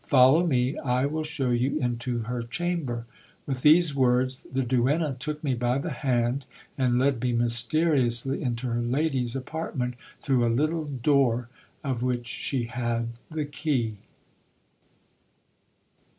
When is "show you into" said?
1.23-2.21